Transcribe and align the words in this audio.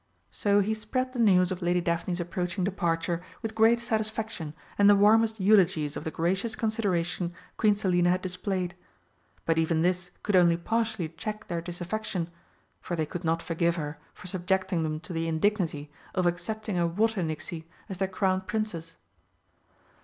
So 0.31 0.61
he 0.61 0.73
spread 0.73 1.13
the 1.13 1.19
news 1.19 1.51
of 1.51 1.61
Lady 1.61 1.79
Daphne's 1.79 2.19
approaching 2.19 2.63
departure 2.63 3.21
with 3.43 3.53
great 3.53 3.77
satisfaction 3.77 4.55
and 4.79 4.89
the 4.89 4.95
warmest 4.95 5.39
eulogies 5.39 5.95
of 5.95 6.05
the 6.05 6.09
gracious 6.09 6.55
consideration 6.55 7.35
Queen 7.57 7.75
Selina 7.75 8.09
had 8.09 8.23
displayed. 8.23 8.73
But 9.45 9.59
even 9.59 9.83
this 9.83 10.09
could 10.23 10.35
only 10.35 10.57
partially 10.57 11.09
check 11.09 11.45
their 11.47 11.61
disaffection, 11.61 12.31
for 12.81 12.95
they 12.95 13.05
could 13.05 13.23
not 13.23 13.43
forgive 13.43 13.75
her 13.75 13.99
for 14.15 14.25
subjecting 14.25 14.81
them 14.81 14.99
to 15.01 15.13
the 15.13 15.27
indignity 15.27 15.91
of 16.15 16.25
accepting 16.25 16.79
a 16.79 16.87
Water 16.87 17.21
nixie 17.21 17.69
as 17.87 17.99
their 17.99 18.07
Crown 18.07 18.41
Princess. 18.41 18.95